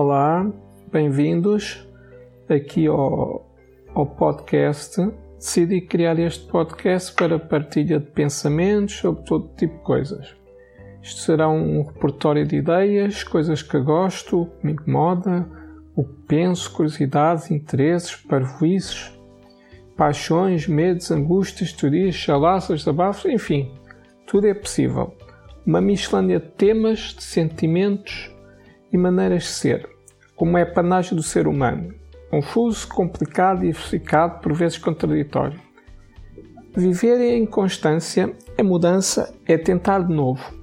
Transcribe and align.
Olá, 0.00 0.48
bem-vindos 0.92 1.84
aqui 2.48 2.86
ao, 2.86 3.44
ao 3.92 4.06
podcast. 4.06 5.10
Decidi 5.36 5.80
criar 5.80 6.20
este 6.20 6.46
podcast 6.46 7.12
para 7.16 7.36
partilha 7.36 7.98
de 7.98 8.06
pensamentos 8.06 8.94
sobre 8.94 9.24
todo 9.24 9.50
tipo 9.56 9.76
de 9.76 9.82
coisas. 9.82 10.36
Isto 11.02 11.22
será 11.22 11.48
um 11.48 11.82
repertório 11.82 12.46
de 12.46 12.58
ideias, 12.58 13.24
coisas 13.24 13.60
que 13.60 13.76
gosto, 13.80 14.48
que 14.60 14.66
me 14.68 14.72
incomoda, 14.74 15.44
o 15.96 16.04
que 16.04 16.22
penso, 16.28 16.70
curiosidades, 16.70 17.50
interesses, 17.50 18.14
parvoices, 18.14 19.12
paixões, 19.96 20.68
medos, 20.68 21.10
angústias, 21.10 21.72
teorias, 21.72 22.14
chalaças, 22.14 22.84
desabafos, 22.84 23.24
enfim, 23.24 23.74
tudo 24.28 24.46
é 24.46 24.54
possível. 24.54 25.12
Uma 25.66 25.80
miscelânea 25.80 26.38
de 26.38 26.50
temas, 26.50 27.16
de 27.16 27.24
sentimentos 27.24 28.30
e 28.92 28.96
maneiras 28.96 29.44
de 29.44 29.48
ser, 29.48 29.88
como 30.34 30.56
é 30.56 30.62
a 30.62 30.66
panagem 30.66 31.16
do 31.16 31.22
ser 31.22 31.46
humano, 31.46 31.94
confuso, 32.30 32.86
complicado, 32.88 33.60
diversificado, 33.60 34.40
por 34.40 34.52
vezes 34.52 34.78
contraditório. 34.78 35.58
Viver 36.76 37.20
em 37.34 37.44
constância 37.46 38.32
é 38.56 38.62
mudança, 38.62 39.34
é 39.46 39.58
tentar 39.58 40.00
de 40.00 40.12
novo. 40.12 40.54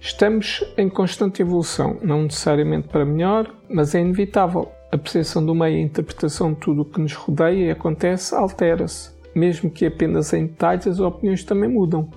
Estamos 0.00 0.62
em 0.76 0.88
constante 0.88 1.42
evolução, 1.42 1.98
não 2.02 2.22
necessariamente 2.22 2.88
para 2.88 3.04
melhor, 3.04 3.54
mas 3.68 3.94
é 3.94 4.00
inevitável. 4.00 4.70
A 4.92 4.98
percepção 4.98 5.44
do 5.44 5.54
meio 5.54 5.76
e 5.76 5.80
a 5.80 5.84
interpretação 5.84 6.52
de 6.52 6.60
tudo 6.60 6.82
o 6.82 6.84
que 6.84 7.00
nos 7.00 7.14
rodeia 7.14 7.66
e 7.66 7.70
acontece 7.70 8.34
altera-se. 8.34 9.10
Mesmo 9.34 9.70
que 9.70 9.86
apenas 9.86 10.32
em 10.32 10.46
detalhes, 10.46 10.86
as 10.86 11.00
opiniões 11.00 11.42
também 11.42 11.68
mudam. 11.68 12.08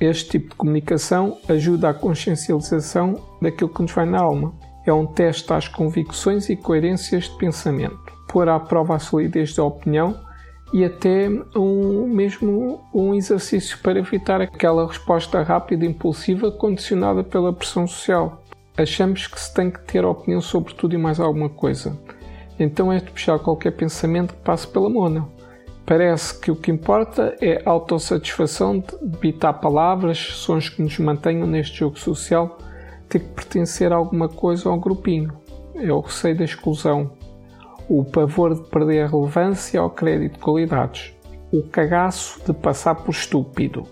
Este 0.00 0.30
tipo 0.30 0.50
de 0.50 0.56
comunicação 0.56 1.38
ajuda 1.48 1.90
à 1.90 1.94
consciencialização 1.94 3.20
daquilo 3.40 3.70
que 3.70 3.82
nos 3.82 3.92
vai 3.92 4.04
na 4.04 4.20
alma. 4.20 4.52
É 4.86 4.92
um 4.92 5.06
teste 5.06 5.52
às 5.52 5.68
convicções 5.68 6.50
e 6.50 6.56
coerências 6.56 7.24
de 7.24 7.36
pensamento, 7.38 8.12
pôr 8.28 8.48
à 8.48 8.58
prova 8.58 8.96
a 8.96 8.98
solidez 8.98 9.54
da 9.54 9.64
opinião 9.64 10.18
e 10.72 10.84
até 10.84 11.28
um, 11.56 12.06
mesmo 12.06 12.84
um 12.92 13.14
exercício 13.14 13.78
para 13.78 13.98
evitar 13.98 14.40
aquela 14.40 14.86
resposta 14.86 15.42
rápida 15.42 15.84
e 15.84 15.88
impulsiva 15.88 16.50
condicionada 16.50 17.22
pela 17.22 17.52
pressão 17.52 17.86
social. 17.86 18.42
Achamos 18.76 19.28
que 19.28 19.40
se 19.40 19.54
tem 19.54 19.70
que 19.70 19.80
ter 19.82 20.04
opinião 20.04 20.40
sobre 20.40 20.74
tudo 20.74 20.94
e 20.94 20.98
mais 20.98 21.20
alguma 21.20 21.48
coisa. 21.48 21.96
Então 22.58 22.92
é 22.92 22.98
de 22.98 23.10
puxar 23.10 23.38
qualquer 23.38 23.70
pensamento 23.70 24.34
que 24.34 24.42
passe 24.42 24.66
pela 24.66 24.90
mona. 24.90 25.28
Parece 25.86 26.40
que 26.40 26.50
o 26.50 26.56
que 26.56 26.70
importa 26.70 27.36
é 27.42 27.62
a 27.64 27.70
autossatisfação 27.70 28.78
de 28.78 28.96
evitar 29.18 29.52
palavras, 29.54 30.16
sons 30.18 30.70
que 30.70 30.80
nos 30.80 30.98
mantenham 30.98 31.46
neste 31.46 31.80
jogo 31.80 31.98
social, 31.98 32.56
ter 33.06 33.18
que 33.18 33.28
pertencer 33.28 33.92
a 33.92 33.96
alguma 33.96 34.26
coisa 34.26 34.68
ou 34.68 34.74
a 34.74 34.78
um 34.78 34.80
grupinho. 34.80 35.36
É 35.74 35.92
o 35.92 36.00
receio 36.00 36.38
da 36.38 36.44
exclusão, 36.44 37.12
o 37.86 38.02
pavor 38.02 38.54
de 38.54 38.62
perder 38.70 39.02
a 39.02 39.06
relevância 39.08 39.82
ou 39.82 39.90
crédito 39.90 40.34
de 40.34 40.38
qualidades, 40.38 41.14
o 41.52 41.62
cagaço 41.62 42.40
de 42.46 42.54
passar 42.54 42.94
por 42.94 43.10
estúpido. 43.10 43.86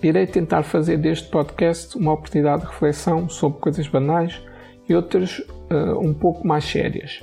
Irei 0.00 0.28
tentar 0.28 0.62
fazer 0.62 0.96
deste 0.96 1.28
podcast 1.28 1.98
uma 1.98 2.12
oportunidade 2.12 2.62
de 2.62 2.68
reflexão 2.68 3.28
sobre 3.28 3.58
coisas 3.58 3.88
banais 3.88 4.40
e 4.88 4.94
outras 4.94 5.40
uh, 5.40 5.98
um 5.98 6.14
pouco 6.14 6.46
mais 6.46 6.64
sérias. 6.64 7.20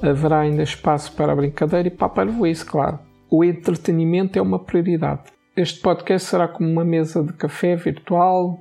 Haverá 0.00 0.40
ainda 0.40 0.62
espaço 0.62 1.12
para 1.12 1.32
a 1.32 1.36
brincadeira 1.36 1.88
e 1.88 1.90
para 1.90 2.06
a 2.06 2.10
parvoíce, 2.10 2.64
claro 2.64 3.09
o 3.30 3.44
entretenimento 3.44 4.38
é 4.38 4.42
uma 4.42 4.58
prioridade. 4.58 5.22
Este 5.56 5.80
podcast 5.80 6.28
será 6.28 6.48
como 6.48 6.68
uma 6.68 6.84
mesa 6.84 7.22
de 7.22 7.32
café 7.32 7.76
virtual, 7.76 8.58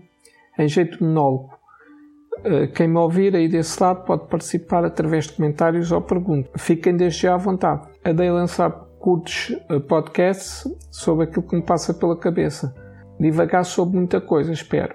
em 0.58 0.68
jeito 0.68 1.00
de 1.00 1.04
monólogo. 1.04 1.58
Eh, 2.44 2.68
quem 2.68 2.88
me 2.88 2.98
ouvir 2.98 3.36
aí 3.36 3.48
desse 3.48 3.82
lado 3.82 4.06
pode 4.06 4.28
participar 4.28 4.86
através 4.86 5.26
de 5.26 5.34
comentários 5.34 5.92
ou 5.92 6.02
perguntas. 6.02 6.52
Fiquem 6.62 6.96
desde 6.96 7.24
já 7.24 7.34
à 7.34 7.38
vontade. 7.38 7.88
Adei 8.04 8.30
lançar 8.30 8.70
curtos 9.00 9.56
eh, 9.70 9.80
podcasts 9.80 10.64
sobre 10.92 11.26
aquilo 11.26 11.48
que 11.48 11.56
me 11.56 11.64
passa 11.64 11.94
pela 11.94 12.16
cabeça. 12.16 12.76
Divagar 13.20 13.66
sobre 13.66 13.98
muita 13.98 14.22
coisa, 14.22 14.54
espero. 14.54 14.94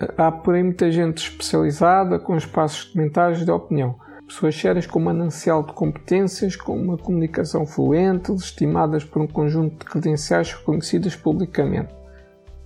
Eh, 0.00 0.14
há 0.16 0.30
por 0.30 0.54
aí 0.54 0.62
muita 0.62 0.90
gente 0.92 1.28
especializada 1.28 2.20
com 2.20 2.36
espaços 2.36 2.86
de 2.86 2.92
comentários 2.92 3.44
de 3.44 3.50
opinião 3.50 4.03
pessoas 4.26 4.56
sérias 4.56 4.86
com 4.86 5.00
manancial 5.00 5.62
de 5.62 5.72
competências, 5.72 6.56
com 6.56 6.76
uma 6.76 6.96
comunicação 6.96 7.66
fluente, 7.66 8.32
legitimadas 8.32 9.04
por 9.04 9.20
um 9.22 9.26
conjunto 9.26 9.78
de 9.78 9.84
credenciais 9.84 10.52
reconhecidas 10.52 11.14
publicamente. 11.14 11.94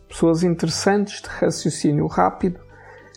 Pessoas 0.09 0.43
interessantes, 0.43 1.21
de 1.21 1.29
raciocínio 1.29 2.07
rápido, 2.07 2.61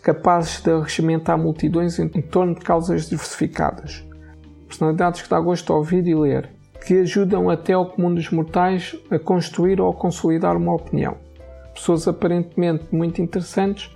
capazes 0.02 0.60
de 0.60 0.76
regimentar 0.80 1.38
multidões 1.38 1.98
em 1.98 2.08
torno 2.08 2.54
de 2.54 2.60
causas 2.60 3.08
diversificadas. 3.08 4.04
Personalidades 4.66 5.22
que 5.22 5.30
dá 5.30 5.38
gosto 5.38 5.72
a 5.72 5.76
ouvir 5.76 6.06
e 6.06 6.14
ler, 6.14 6.50
que 6.84 6.98
ajudam 7.00 7.48
até 7.48 7.72
ao 7.72 7.86
comum 7.86 8.12
dos 8.12 8.30
mortais 8.30 8.96
a 9.10 9.18
construir 9.18 9.80
ou 9.80 9.90
a 9.90 9.94
consolidar 9.94 10.56
uma 10.56 10.74
opinião. 10.74 11.16
Pessoas 11.72 12.08
aparentemente 12.08 12.84
muito 12.90 13.22
interessantes 13.22 13.90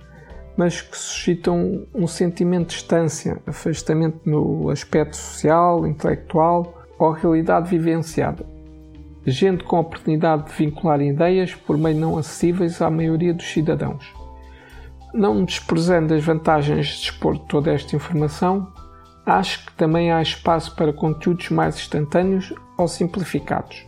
mas 0.57 0.81
que 0.81 0.97
suscitam 0.97 1.85
um 1.93 2.07
sentimento 2.07 2.69
de 2.69 2.75
distância, 2.77 3.39
afastamento 3.45 4.21
no 4.25 4.69
aspecto 4.71 5.15
social, 5.15 5.85
intelectual 5.85 6.73
ou 6.97 7.11
realidade 7.11 7.69
vivenciada. 7.69 8.43
Gente 9.23 9.63
com 9.63 9.77
a 9.77 9.81
oportunidade 9.81 10.45
de 10.45 10.53
vincular 10.53 10.99
ideias 11.01 11.53
por 11.53 11.77
meio 11.77 11.97
não 11.99 12.17
acessíveis 12.17 12.81
à 12.81 12.89
maioria 12.89 13.33
dos 13.33 13.45
cidadãos. 13.45 14.11
Não 15.13 15.45
desprezando 15.45 16.13
as 16.13 16.23
vantagens 16.23 16.87
de 16.87 17.03
expor 17.03 17.37
toda 17.37 17.71
esta 17.71 17.95
informação, 17.95 18.71
acho 19.25 19.65
que 19.65 19.73
também 19.73 20.11
há 20.11 20.21
espaço 20.21 20.75
para 20.75 20.93
conteúdos 20.93 21.49
mais 21.49 21.75
instantâneos 21.75 22.53
ou 22.77 22.87
simplificados, 22.87 23.85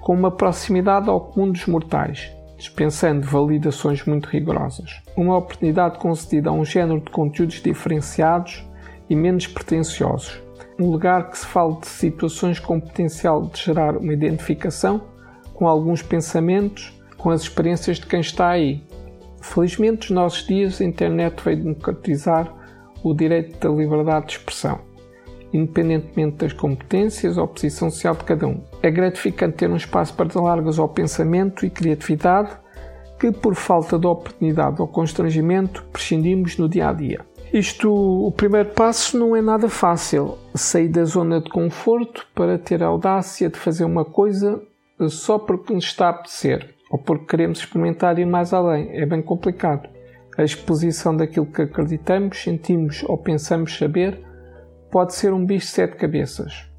com 0.00 0.14
uma 0.14 0.30
proximidade 0.30 1.10
ao 1.10 1.20
comum 1.20 1.50
dos 1.50 1.66
mortais, 1.66 2.30
dispensando 2.62 3.26
validações 3.26 4.04
muito 4.04 4.28
rigorosas. 4.28 5.02
Uma 5.16 5.36
oportunidade 5.36 5.98
concedida 5.98 6.50
a 6.50 6.52
um 6.52 6.64
género 6.64 7.00
de 7.00 7.10
conteúdos 7.10 7.60
diferenciados 7.60 8.64
e 9.10 9.16
menos 9.16 9.48
pretenciosos. 9.48 10.40
Um 10.78 10.90
lugar 10.90 11.28
que 11.30 11.38
se 11.38 11.46
fale 11.46 11.80
de 11.80 11.88
situações 11.88 12.60
com 12.60 12.80
potencial 12.80 13.42
de 13.42 13.60
gerar 13.60 13.96
uma 13.96 14.12
identificação 14.12 15.02
com 15.52 15.66
alguns 15.66 16.02
pensamentos, 16.02 16.92
com 17.18 17.30
as 17.30 17.42
experiências 17.42 17.98
de 17.98 18.06
quem 18.06 18.20
está 18.20 18.50
aí. 18.50 18.82
Felizmente, 19.40 20.12
nos 20.12 20.22
nossos 20.22 20.46
dias, 20.46 20.80
a 20.80 20.84
internet 20.84 21.42
veio 21.44 21.64
democratizar 21.64 22.52
o 23.02 23.12
direito 23.12 23.58
da 23.58 23.74
liberdade 23.74 24.26
de 24.26 24.32
expressão, 24.34 24.78
independentemente 25.52 26.38
das 26.38 26.52
competências 26.52 27.36
ou 27.36 27.46
posição 27.46 27.90
social 27.90 28.14
de 28.14 28.24
cada 28.24 28.46
um. 28.46 28.60
É 28.82 28.90
gratificante 28.90 29.56
ter 29.56 29.70
um 29.70 29.76
espaço 29.76 30.14
para 30.14 30.40
largas 30.40 30.78
ao 30.78 30.88
pensamento 30.88 31.66
e 31.66 31.70
criatividade 31.70 32.50
que, 33.18 33.30
por 33.30 33.54
falta 33.54 33.98
de 33.98 34.06
oportunidade 34.06 34.80
ou 34.80 34.88
constrangimento, 34.88 35.84
prescindimos 35.92 36.58
no 36.58 36.68
dia 36.68 36.88
a 36.88 36.92
dia. 36.92 37.20
Isto, 37.52 37.92
o 37.92 38.32
primeiro 38.32 38.70
passo 38.70 39.18
não 39.18 39.36
é 39.36 39.42
nada 39.42 39.68
fácil. 39.68 40.38
Sair 40.54 40.88
da 40.88 41.04
zona 41.04 41.40
de 41.40 41.50
conforto 41.50 42.26
para 42.34 42.58
ter 42.58 42.82
a 42.82 42.86
audácia 42.86 43.50
de 43.50 43.58
fazer 43.58 43.84
uma 43.84 44.04
coisa 44.04 44.60
só 45.08 45.38
porque 45.38 45.74
nos 45.74 45.84
está 45.84 46.06
a 46.06 46.10
apetecer 46.10 46.74
ou 46.90 46.98
porque 46.98 47.26
queremos 47.26 47.58
experimentar 47.58 48.18
ir 48.18 48.24
mais 48.24 48.52
além. 48.52 48.88
É 48.92 49.04
bem 49.04 49.20
complicado. 49.20 49.88
A 50.36 50.44
exposição 50.44 51.14
daquilo 51.14 51.46
que 51.46 51.62
acreditamos, 51.62 52.42
sentimos 52.42 53.04
ou 53.04 53.18
pensamos 53.18 53.76
saber 53.76 54.18
pode 54.92 55.14
ser 55.14 55.32
um 55.32 55.44
bicho 55.44 55.66
de 55.66 55.72
sete 55.72 55.96
cabeças 55.96 56.70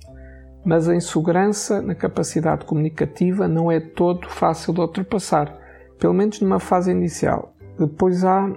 mas 0.65 0.87
a 0.87 0.95
insegurança 0.95 1.81
na 1.81 1.93
capacidade 1.93 2.65
comunicativa 2.65 3.47
não 3.47 3.71
é 3.71 3.79
todo 3.79 4.29
fácil 4.29 4.73
de 4.73 4.79
ultrapassar, 4.79 5.57
pelo 5.99 6.13
menos 6.13 6.39
numa 6.39 6.59
fase 6.59 6.91
inicial. 6.91 7.53
Depois 7.77 8.23
há 8.23 8.49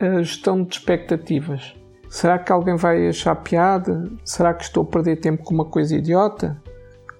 a 0.00 0.22
gestão 0.22 0.64
de 0.64 0.74
expectativas. 0.74 1.74
Será 2.08 2.38
que 2.38 2.52
alguém 2.52 2.76
vai 2.76 3.08
achar 3.08 3.36
piada? 3.36 4.10
Será 4.24 4.52
que 4.52 4.64
estou 4.64 4.82
a 4.82 4.86
perder 4.86 5.16
tempo 5.16 5.44
com 5.44 5.54
uma 5.54 5.64
coisa 5.64 5.96
idiota? 5.96 6.60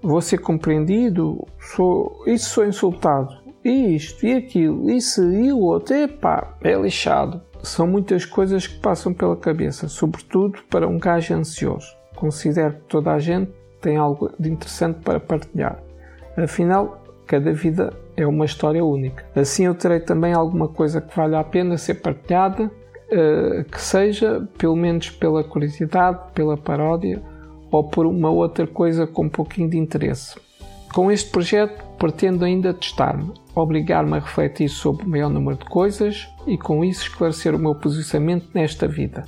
Vou 0.02 0.20
ser 0.20 0.38
compreendido? 0.38 1.46
Sou... 1.58 2.24
Isso 2.26 2.50
sou 2.50 2.66
insultado? 2.66 3.40
Isto 3.64 4.26
e 4.26 4.34
aquilo, 4.34 4.90
isso 4.90 5.22
e 5.32 5.52
o 5.52 5.60
outro, 5.60 5.94
epá, 5.94 6.56
é 6.62 6.74
lixado. 6.74 7.40
São 7.62 7.86
muitas 7.86 8.24
coisas 8.24 8.66
que 8.66 8.78
passam 8.78 9.14
pela 9.14 9.36
cabeça, 9.36 9.88
sobretudo 9.88 10.58
para 10.68 10.88
um 10.88 10.98
gajo 10.98 11.34
ansioso. 11.34 11.86
Considero 12.16 12.74
que 12.74 12.84
toda 12.88 13.12
a 13.12 13.18
gente 13.18 13.50
tem 13.80 13.96
algo 13.96 14.30
de 14.38 14.50
interessante 14.50 15.00
para 15.00 15.20
partilhar. 15.20 15.82
Afinal, 16.36 17.02
cada 17.26 17.52
vida 17.52 17.92
é 18.16 18.26
uma 18.26 18.44
história 18.44 18.84
única. 18.84 19.24
Assim, 19.34 19.66
eu 19.66 19.74
terei 19.74 20.00
também 20.00 20.32
alguma 20.32 20.68
coisa 20.68 21.00
que 21.00 21.14
valha 21.16 21.38
a 21.38 21.44
pena 21.44 21.78
ser 21.78 21.94
partilhada, 21.94 22.70
eh, 23.10 23.64
que 23.70 23.80
seja, 23.80 24.46
pelo 24.58 24.76
menos 24.76 25.10
pela 25.10 25.44
curiosidade, 25.44 26.18
pela 26.34 26.56
paródia 26.56 27.22
ou 27.70 27.84
por 27.84 28.06
uma 28.06 28.30
outra 28.30 28.66
coisa 28.66 29.06
com 29.06 29.24
um 29.24 29.28
pouquinho 29.28 29.68
de 29.68 29.78
interesse. 29.78 30.36
Com 30.92 31.10
este 31.10 31.30
projeto, 31.30 31.82
pretendo 32.02 32.44
ainda 32.44 32.74
testar-me, 32.74 33.32
obrigar-me 33.54 34.16
a 34.16 34.18
refletir 34.18 34.68
sobre 34.68 35.06
o 35.06 35.08
maior 35.08 35.30
número 35.30 35.56
de 35.56 35.66
coisas 35.66 36.28
e, 36.48 36.58
com 36.58 36.84
isso, 36.84 37.02
esclarecer 37.02 37.54
o 37.54 37.58
meu 37.60 37.76
posicionamento 37.76 38.48
nesta 38.52 38.88
vida. 38.88 39.24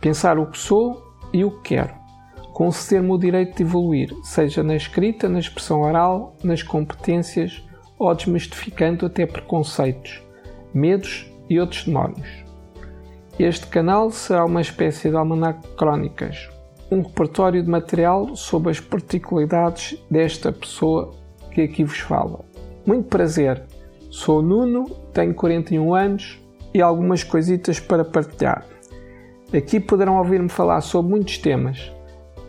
Pensar 0.00 0.38
o 0.38 0.46
que 0.46 0.56
sou 0.56 1.02
e 1.34 1.44
o 1.44 1.50
que 1.50 1.74
quero. 1.74 1.92
Conceder-me 2.54 3.10
o 3.10 3.18
direito 3.18 3.58
de 3.58 3.62
evoluir, 3.62 4.10
seja 4.22 4.62
na 4.62 4.74
escrita, 4.74 5.28
na 5.28 5.38
expressão 5.38 5.82
oral, 5.82 6.34
nas 6.42 6.62
competências 6.62 7.62
ou 7.98 8.14
desmistificando 8.14 9.04
até 9.04 9.26
preconceitos, 9.26 10.22
medos 10.72 11.30
e 11.50 11.60
outros 11.60 11.84
demónios. 11.84 12.42
Este 13.38 13.66
canal 13.66 14.10
será 14.10 14.46
uma 14.46 14.62
espécie 14.62 15.10
de 15.10 15.16
almanac 15.16 15.60
crónicas, 15.76 16.48
um 16.90 17.02
repertório 17.02 17.62
de 17.62 17.68
material 17.68 18.34
sobre 18.34 18.70
as 18.70 18.80
particularidades 18.80 20.02
desta 20.10 20.50
pessoa 20.50 21.22
que 21.54 21.62
aqui 21.62 21.84
vos 21.84 22.00
fala. 22.00 22.40
Muito 22.84 23.08
prazer, 23.08 23.62
sou 24.10 24.42
Nuno, 24.42 24.84
tenho 25.12 25.32
41 25.32 25.94
anos 25.94 26.38
e 26.74 26.82
algumas 26.82 27.22
coisitas 27.22 27.78
para 27.78 28.04
partilhar. 28.04 28.66
Aqui 29.56 29.78
poderão 29.78 30.18
ouvir-me 30.18 30.48
falar 30.48 30.80
sobre 30.80 31.12
muitos 31.12 31.38
temas, 31.38 31.92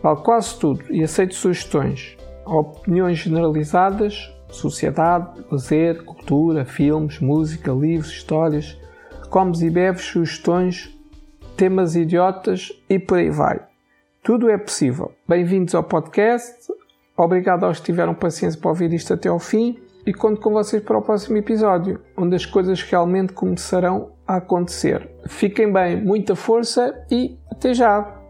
vale 0.02 0.22
quase 0.22 0.58
tudo 0.60 0.84
e 0.90 1.04
aceito 1.04 1.36
sugestões, 1.36 2.18
opiniões 2.46 3.20
generalizadas, 3.20 4.34
sociedade, 4.50 5.46
lazer, 5.52 6.04
cultura, 6.04 6.66
filmes, 6.66 7.20
música, 7.20 7.72
livros, 7.72 8.10
histórias, 8.12 8.76
comes 9.30 9.62
e 9.62 9.70
bebes, 9.70 10.02
sugestões, 10.02 10.92
temas 11.56 11.96
idiotas 11.96 12.72
e 12.90 12.98
por 12.98 13.20
aí 13.20 13.30
vai. 13.30 13.62
Tudo 14.24 14.50
é 14.50 14.58
possível. 14.58 15.12
Bem-vindos 15.28 15.76
ao 15.76 15.84
podcast. 15.84 16.74
Obrigado 17.18 17.66
aos 17.66 17.80
que 17.80 17.86
tiveram 17.86 18.14
paciência 18.14 18.60
para 18.60 18.70
ouvir 18.70 18.92
isto 18.94 19.14
até 19.14 19.30
ao 19.30 19.40
fim 19.40 19.80
e 20.06 20.14
conto 20.14 20.42
com 20.42 20.52
vocês 20.52 20.84
para 20.84 20.98
o 20.98 21.02
próximo 21.02 21.38
episódio, 21.38 22.00
onde 22.16 22.36
as 22.36 22.46
coisas 22.46 22.82
realmente 22.84 23.34
começarão 23.34 24.12
a 24.28 24.38
acontecer. 24.38 25.10
Fiquem 25.28 25.72
bem, 25.72 26.04
muita 26.04 26.36
força 26.36 26.94
e 27.10 27.38
até 27.50 27.74
já! 27.74 28.25